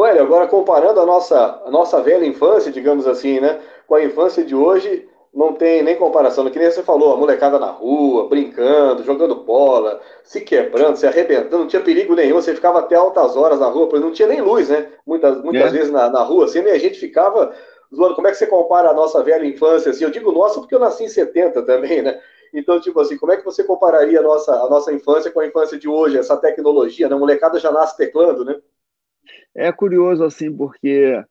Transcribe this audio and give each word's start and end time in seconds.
Olha, 0.00 0.22
agora 0.22 0.46
comparando 0.46 1.00
a 1.00 1.04
nossa, 1.04 1.60
a 1.66 1.70
nossa 1.72 2.00
velha 2.00 2.24
infância, 2.24 2.70
digamos 2.70 3.04
assim, 3.04 3.40
né, 3.40 3.58
com 3.84 3.96
a 3.96 4.04
infância 4.04 4.44
de 4.44 4.54
hoje, 4.54 5.08
não 5.34 5.54
tem 5.54 5.82
nem 5.82 5.96
comparação. 5.96 6.48
Que 6.48 6.56
nem 6.56 6.70
você 6.70 6.84
falou, 6.84 7.12
a 7.12 7.16
molecada 7.16 7.58
na 7.58 7.66
rua, 7.66 8.28
brincando, 8.28 9.02
jogando 9.02 9.34
bola, 9.34 10.00
se 10.22 10.40
quebrando, 10.42 10.96
se 10.96 11.04
arrebentando, 11.04 11.58
não 11.58 11.66
tinha 11.66 11.82
perigo 11.82 12.14
nenhum, 12.14 12.36
você 12.36 12.54
ficava 12.54 12.78
até 12.78 12.94
altas 12.94 13.36
horas 13.36 13.58
na 13.58 13.66
rua, 13.66 13.88
porque 13.88 14.04
não 14.04 14.12
tinha 14.12 14.28
nem 14.28 14.40
luz, 14.40 14.68
né? 14.68 14.86
Muitas, 15.04 15.42
muitas 15.42 15.74
é. 15.74 15.76
vezes 15.76 15.90
na, 15.90 16.08
na 16.08 16.22
rua, 16.22 16.44
assim, 16.44 16.62
né? 16.62 16.70
a 16.70 16.78
gente 16.78 16.96
ficava 16.96 17.52
zoando. 17.92 18.14
Como 18.14 18.28
é 18.28 18.30
que 18.30 18.36
você 18.36 18.46
compara 18.46 18.90
a 18.90 18.94
nossa 18.94 19.20
velha 19.24 19.44
infância, 19.44 19.90
assim? 19.90 20.04
Eu 20.04 20.10
digo 20.10 20.30
nossa 20.30 20.60
porque 20.60 20.76
eu 20.76 20.78
nasci 20.78 21.02
em 21.02 21.08
70 21.08 21.62
também, 21.62 22.02
né? 22.02 22.20
Então, 22.54 22.80
tipo 22.80 23.00
assim, 23.00 23.18
como 23.18 23.32
é 23.32 23.36
que 23.36 23.44
você 23.44 23.64
compararia 23.64 24.20
a 24.20 24.22
nossa, 24.22 24.62
a 24.62 24.70
nossa 24.70 24.92
infância 24.92 25.28
com 25.28 25.40
a 25.40 25.46
infância 25.46 25.76
de 25.76 25.88
hoje, 25.88 26.16
essa 26.16 26.36
tecnologia, 26.36 27.08
né? 27.08 27.16
A 27.16 27.18
molecada 27.18 27.58
já 27.58 27.72
nasce 27.72 27.96
teclando, 27.96 28.44
né? 28.44 28.60
É 29.54 29.72
curioso, 29.72 30.24
assim, 30.24 30.54
porque 30.54 31.22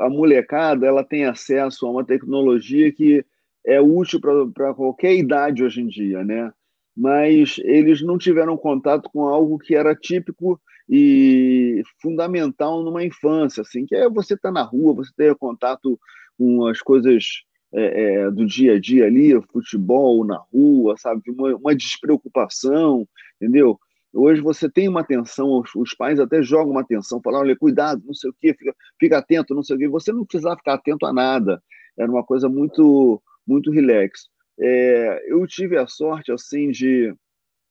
a 0.00 0.10
molecada 0.10 0.86
ela 0.86 1.04
tem 1.04 1.24
acesso 1.24 1.86
a 1.86 1.90
uma 1.90 2.04
tecnologia 2.04 2.92
que 2.92 3.24
é 3.64 3.80
útil 3.80 4.20
para 4.52 4.74
qualquer 4.74 5.14
idade 5.14 5.62
hoje 5.62 5.80
em 5.80 5.86
dia, 5.86 6.24
né? 6.24 6.52
Mas 6.96 7.56
eles 7.58 8.02
não 8.02 8.18
tiveram 8.18 8.56
contato 8.56 9.08
com 9.12 9.26
algo 9.26 9.58
que 9.58 9.74
era 9.74 9.94
típico 9.94 10.60
e 10.88 11.82
fundamental 12.02 12.82
numa 12.82 13.04
infância, 13.04 13.60
assim, 13.60 13.86
que 13.86 13.94
é 13.94 14.08
você 14.08 14.34
estar 14.34 14.48
tá 14.48 14.52
na 14.52 14.62
rua, 14.62 14.94
você 14.94 15.12
ter 15.16 15.34
contato 15.36 15.98
com 16.36 16.66
as 16.66 16.80
coisas 16.80 17.44
é, 17.72 18.02
é, 18.02 18.30
do 18.30 18.44
dia 18.44 18.74
a 18.74 18.80
dia 18.80 19.06
ali, 19.06 19.40
futebol 19.52 20.24
na 20.24 20.42
rua, 20.52 20.96
sabe? 20.98 21.22
Uma, 21.30 21.54
uma 21.54 21.74
despreocupação, 21.74 23.06
entendeu? 23.40 23.78
Hoje 24.12 24.40
você 24.40 24.68
tem 24.68 24.88
uma 24.88 25.00
atenção, 25.00 25.60
os, 25.60 25.74
os, 25.74 25.94
pais 25.94 26.18
até 26.18 26.42
jogam 26.42 26.72
uma 26.72 26.80
atenção, 26.80 27.20
falam, 27.22 27.40
olha, 27.40 27.56
cuidado, 27.56 28.02
não 28.04 28.14
sei 28.14 28.30
o 28.30 28.34
quê, 28.40 28.54
fica, 28.54 28.74
fica 28.98 29.18
atento, 29.18 29.54
não 29.54 29.62
sei 29.62 29.76
o 29.76 29.78
quê. 29.78 29.88
Você 29.88 30.12
não 30.12 30.24
precisava 30.24 30.56
ficar 30.56 30.74
atento 30.74 31.06
a 31.06 31.12
nada. 31.12 31.62
Era 31.96 32.10
uma 32.10 32.24
coisa 32.24 32.48
muito, 32.48 33.22
muito 33.46 33.70
relax. 33.70 34.28
É, 34.58 35.24
eu 35.28 35.46
tive 35.46 35.76
a 35.76 35.86
sorte, 35.86 36.32
assim, 36.32 36.70
de 36.70 37.14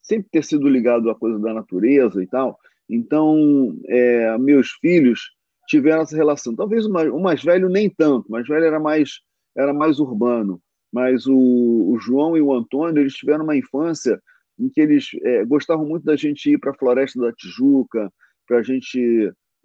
sempre 0.01 0.29
ter 0.31 0.43
sido 0.43 0.67
ligado 0.67 1.09
à 1.09 1.15
coisa 1.15 1.37
da 1.39 1.53
natureza 1.53 2.23
e 2.23 2.27
tal. 2.27 2.57
Então, 2.89 3.77
é, 3.87 4.37
meus 4.37 4.71
filhos 4.81 5.31
tiveram 5.67 6.01
essa 6.01 6.15
relação. 6.15 6.55
Talvez 6.55 6.85
o 6.85 6.91
mais, 6.91 7.11
o 7.11 7.19
mais 7.19 7.43
velho 7.43 7.69
nem 7.69 7.89
tanto, 7.89 8.27
o 8.27 8.31
mais 8.31 8.47
velho 8.47 8.65
era 8.65 8.79
mais, 8.79 9.19
era 9.55 9.73
mais 9.73 9.99
urbano. 9.99 10.61
Mas 10.91 11.27
o, 11.27 11.37
o 11.37 11.99
João 11.99 12.35
e 12.35 12.41
o 12.41 12.51
Antônio, 12.51 13.01
eles 13.01 13.13
tiveram 13.13 13.43
uma 13.43 13.55
infância 13.55 14.19
em 14.59 14.69
que 14.69 14.81
eles 14.81 15.09
é, 15.23 15.45
gostavam 15.45 15.85
muito 15.85 16.03
da 16.03 16.15
gente 16.15 16.51
ir 16.51 16.57
para 16.57 16.71
a 16.71 16.77
Floresta 16.77 17.19
da 17.19 17.31
Tijuca, 17.31 18.11
para 18.45 18.57
a 18.57 18.63
gente 18.63 18.99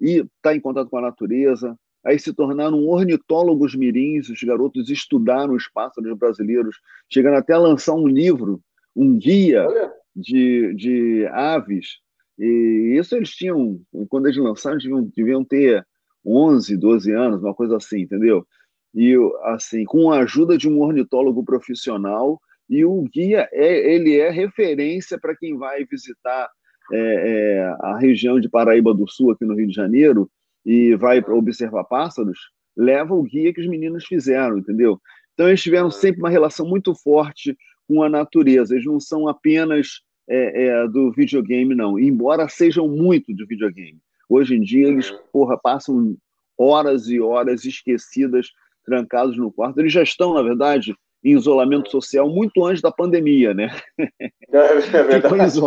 ir 0.01 0.20
estar 0.20 0.28
tá 0.42 0.55
em 0.55 0.61
contato 0.61 0.89
com 0.89 0.98
a 0.98 1.03
natureza. 1.03 1.77
Aí 2.05 2.19
se 2.19 2.33
tornaram 2.34 2.86
ornitólogos 2.86 3.75
mirins, 3.75 4.28
os 4.28 4.42
garotos 4.42 4.91
estudaram 4.91 5.55
os 5.55 5.69
pássaros 5.69 6.17
brasileiros, 6.19 6.77
chegando 7.11 7.36
até 7.36 7.55
a 7.55 7.59
lançar 7.59 7.95
um 7.95 8.06
livro, 8.06 8.61
um 8.95 9.19
guia 9.19 9.67
de, 10.14 10.75
de 10.75 11.27
aves. 11.33 11.98
E 12.39 12.97
isso 12.98 13.17
eles 13.17 13.31
tinham, 13.31 13.81
quando 14.08 14.27
eles 14.27 14.36
lançaram, 14.36 14.77
deviam, 14.77 15.11
deviam 15.17 15.45
ter 15.45 15.86
11, 16.25 16.77
12 16.77 17.12
anos, 17.12 17.42
uma 17.42 17.55
coisa 17.55 17.77
assim, 17.77 18.03
entendeu? 18.03 18.47
E 18.95 19.14
assim, 19.45 19.84
com 19.84 20.12
a 20.12 20.20
ajuda 20.20 20.56
de 20.56 20.69
um 20.69 20.81
ornitólogo 20.81 21.45
profissional, 21.45 22.41
e 22.75 22.84
o 22.84 23.03
guia 23.03 23.48
é, 23.53 23.94
ele 23.94 24.19
é 24.19 24.30
referência 24.30 25.17
para 25.17 25.36
quem 25.36 25.56
vai 25.56 25.84
visitar 25.84 26.50
é, 26.92 26.98
é, 26.98 27.77
a 27.80 27.97
região 27.98 28.41
de 28.41 28.48
Paraíba 28.48 28.92
do 28.92 29.06
Sul, 29.08 29.30
aqui 29.30 29.44
no 29.44 29.55
Rio 29.55 29.69
de 29.69 29.75
Janeiro, 29.75 30.28
e 30.67 30.97
vai 30.97 31.20
observar 31.20 31.84
pássaros, 31.84 32.36
leva 32.77 33.14
o 33.14 33.22
guia 33.22 33.55
que 33.55 33.61
os 33.61 33.69
meninos 33.69 34.05
fizeram, 34.05 34.58
entendeu? 34.58 35.00
Então 35.33 35.47
eles 35.47 35.62
tiveram 35.62 35.89
sempre 35.89 36.20
uma 36.20 36.28
relação 36.30 36.67
muito 36.67 36.92
forte 36.97 37.56
com 37.86 38.02
a 38.02 38.08
natureza, 38.08 38.74
eles 38.74 38.86
não 38.86 38.98
são 38.98 39.29
apenas 39.29 40.01
é, 40.29 40.64
é, 40.64 40.89
do 40.89 41.12
videogame, 41.12 41.77
não, 41.77 41.96
embora 41.96 42.48
sejam 42.48 42.89
muito 42.89 43.33
do 43.33 43.46
videogame. 43.46 44.01
Hoje 44.29 44.56
em 44.56 44.61
dia 44.61 44.89
eles 44.89 45.12
porra, 45.33 45.56
passam 45.56 46.17
horas 46.58 47.06
e 47.08 47.20
horas 47.20 47.64
esquecidas, 47.64 48.48
trancados 48.85 49.36
no 49.36 49.52
quarto. 49.52 49.79
Eles 49.79 49.92
já 49.92 50.02
estão, 50.02 50.35
na 50.35 50.42
verdade, 50.42 50.95
em 51.24 51.33
isolamento 51.33 51.90
social 51.90 52.29
muito 52.29 52.64
antes 52.64 52.83
da 52.83 52.92
pandemia, 52.92 53.55
né? 53.55 53.70
É, 53.98 54.57
é 54.57 55.02
verdade. 55.02 55.58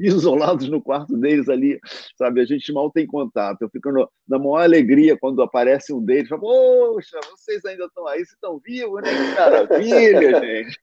isolados 0.00 0.68
no 0.68 0.82
quarto 0.82 1.16
deles 1.16 1.48
ali, 1.48 1.78
sabe? 2.18 2.40
A 2.40 2.44
gente 2.44 2.72
mal 2.72 2.90
tem 2.90 3.06
contato. 3.06 3.62
Eu 3.62 3.70
fico 3.70 3.92
no, 3.92 4.10
na 4.28 4.38
maior 4.38 4.62
alegria 4.62 5.16
quando 5.16 5.40
aparece 5.40 5.92
um 5.92 6.04
deles, 6.04 6.28
falo, 6.28 6.42
poxa, 6.42 7.18
vocês 7.30 7.64
ainda 7.64 7.84
estão 7.84 8.06
aí, 8.08 8.18
vocês 8.18 8.30
estão 8.30 8.58
vivos, 8.58 9.02
né? 9.02 9.10
Que 9.10 9.40
maravilha, 9.40 10.40
gente. 10.42 10.78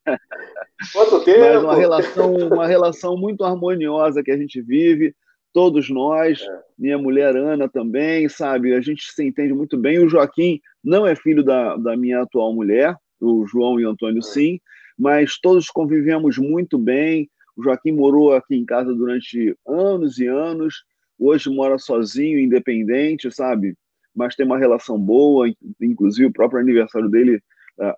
Quanto 0.93 1.23
tempo? 1.25 1.39
Mas 1.39 1.63
uma 1.63 1.75
relação, 1.75 2.35
uma 2.35 2.67
relação 2.67 3.17
muito 3.17 3.43
harmoniosa 3.43 4.23
que 4.23 4.31
a 4.31 4.37
gente 4.37 4.61
vive, 4.61 5.13
todos 5.53 5.89
nós, 5.89 6.41
é. 6.41 6.59
minha 6.79 6.97
mulher 6.97 7.35
Ana 7.35 7.67
também, 7.67 8.29
sabe? 8.29 8.73
A 8.73 8.81
gente 8.81 9.03
se 9.11 9.23
entende 9.23 9.53
muito 9.53 9.77
bem. 9.77 9.99
O 9.99 10.09
Joaquim 10.09 10.59
não 10.83 11.05
é 11.05 11.15
filho 11.15 11.43
da, 11.43 11.75
da 11.75 11.97
minha 11.97 12.21
atual 12.21 12.53
mulher, 12.53 12.95
o 13.21 13.45
João 13.45 13.79
e 13.79 13.85
o 13.85 13.89
Antônio 13.89 14.21
sim, 14.21 14.59
mas 14.97 15.39
todos 15.39 15.69
convivemos 15.69 16.37
muito 16.37 16.77
bem. 16.77 17.29
O 17.55 17.63
Joaquim 17.63 17.91
morou 17.91 18.33
aqui 18.33 18.55
em 18.55 18.65
casa 18.65 18.93
durante 18.93 19.55
anos 19.67 20.17
e 20.17 20.27
anos, 20.27 20.83
hoje 21.19 21.49
mora 21.49 21.77
sozinho, 21.77 22.39
independente, 22.39 23.31
sabe? 23.31 23.75
Mas 24.15 24.35
tem 24.35 24.45
uma 24.45 24.57
relação 24.57 24.99
boa, 24.99 25.47
inclusive 25.79 26.27
o 26.27 26.33
próprio 26.33 26.59
aniversário 26.59 27.09
dele 27.09 27.41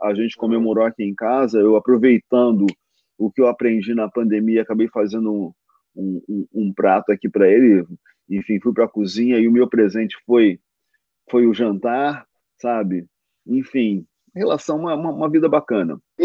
a 0.02 0.14
gente 0.14 0.38
comemorou 0.38 0.86
aqui 0.86 1.04
em 1.04 1.14
casa. 1.14 1.60
Eu 1.60 1.76
aproveitando 1.76 2.66
o 3.18 3.32
que 3.32 3.42
eu 3.42 3.48
aprendi 3.48 3.94
na 3.94 4.10
pandemia, 4.10 4.62
acabei 4.62 4.88
fazendo 4.88 5.54
um, 5.96 6.22
um, 6.28 6.48
um 6.54 6.74
prato 6.74 7.12
aqui 7.12 7.30
para 7.30 7.50
ele. 7.50 7.86
Enfim, 8.30 8.60
fui 8.60 8.74
para 8.74 8.86
a 8.86 8.90
cozinha 8.90 9.38
e 9.38 9.48
o 9.48 9.52
meu 9.52 9.68
presente 9.68 10.16
foi 10.26 10.60
foi 11.30 11.48
o 11.48 11.54
jantar, 11.54 12.28
sabe? 12.58 13.06
Enfim, 13.48 14.06
relação, 14.40 14.78
uma, 14.78 14.96
uma, 14.96 15.12
uma 15.12 15.30
vida 15.30 15.48
bacana. 15.48 16.00